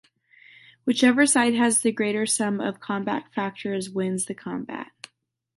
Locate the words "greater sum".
1.91-2.59